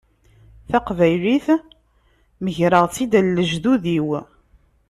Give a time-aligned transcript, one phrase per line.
[0.69, 1.45] Taqbaylit
[2.43, 4.07] megreɣ-tt-id ɣer lejdud-iw.